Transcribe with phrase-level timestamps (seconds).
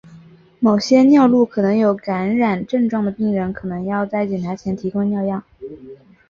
[0.59, 5.43] 某些尿路可能有感染症状的病人可能要在检查前提供尿样。